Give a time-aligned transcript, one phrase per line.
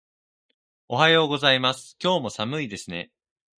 [0.87, 1.95] おはようございます。
[2.03, 3.11] 今日も寒いですね。